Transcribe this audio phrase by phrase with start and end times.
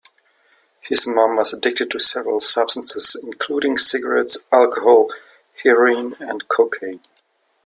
[0.79, 5.11] His mom was addicted to several substances including cigarettes, alcohol,
[5.63, 7.01] heroin, and cocaine.